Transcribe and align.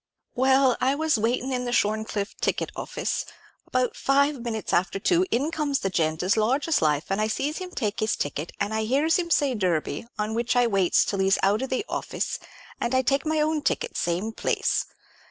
"Well, 0.33 0.77
I 0.81 0.95
was 0.95 1.19
waitin' 1.19 1.53
in 1.53 1.65
the 1.65 1.71
Shorncliffe 1.71 2.35
ticket 2.37 2.71
offis, 2.75 3.23
and 3.25 3.31
about 3.67 3.95
five 3.95 4.39
minutes 4.41 4.73
after 4.73 4.97
two 4.97 5.27
in 5.29 5.51
comes 5.51 5.81
the 5.81 5.91
gent 5.91 6.23
as 6.23 6.35
large 6.35 6.67
as 6.67 6.81
life, 6.81 7.11
and 7.11 7.21
I 7.21 7.27
sees 7.27 7.59
him 7.59 7.69
take 7.69 7.99
his 7.99 8.15
ticket, 8.15 8.51
and 8.59 8.73
I 8.73 8.85
hears 8.85 9.17
him 9.17 9.29
say 9.29 9.53
Derby, 9.53 10.07
on 10.17 10.33
which 10.33 10.55
I 10.55 10.65
waits 10.65 11.05
till 11.05 11.19
he's 11.19 11.37
out 11.43 11.61
of 11.61 11.69
the 11.69 11.85
offis, 11.87 12.39
and 12.79 12.95
I 12.95 13.03
takes 13.03 13.27
my 13.27 13.41
own 13.41 13.61
ticket, 13.61 13.95
same 13.95 14.31
place. 14.31 14.87